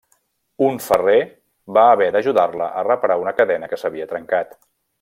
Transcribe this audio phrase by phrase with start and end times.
[0.67, 1.17] Un ferrer
[1.79, 4.59] va haver d'ajudar-la a reparar una cadena que s'havia trencat.